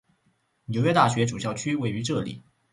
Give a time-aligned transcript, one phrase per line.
[0.65, 2.41] 纽约大学主校区位于这里。